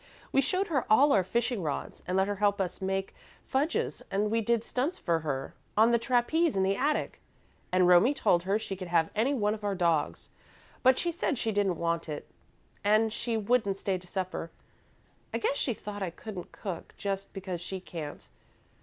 [0.31, 3.13] We showed her all our fishing rods, and let her help us make
[3.45, 7.21] fudges, and we did stunts for her on the trapeze in the attic,
[7.71, 10.29] and Romie told her she could have any one of our dogs,
[10.81, 12.27] but she said she didn't want it,
[12.83, 14.49] and she wouldn't stay to supper.
[15.35, 18.27] I guess she thought I couldn't cook just because she can't.